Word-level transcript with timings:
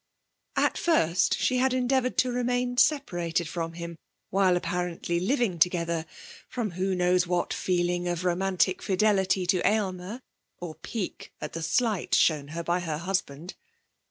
At 0.55 0.79
first 0.79 1.37
she 1.37 1.57
had 1.57 1.75
endeavoured 1.75 2.17
to 2.17 2.31
remain 2.31 2.75
separated 2.77 3.47
from 3.47 3.73
him, 3.73 3.97
while 4.31 4.57
apparently 4.57 5.19
living 5.19 5.59
together, 5.59 6.07
from 6.49 6.71
who 6.71 6.95
knows 6.95 7.27
what 7.27 7.53
feeling 7.53 8.07
of 8.07 8.25
romantic 8.25 8.81
fidelity 8.81 9.45
to 9.45 9.61
Aylmer, 9.63 10.19
or 10.57 10.73
pique 10.73 11.31
at 11.39 11.53
the 11.53 11.61
slight 11.61 12.15
shown 12.15 12.47
her 12.47 12.63
by 12.63 12.79
her 12.79 12.97
husband. 12.97 13.53